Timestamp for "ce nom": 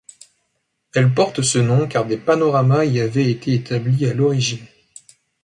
1.43-1.87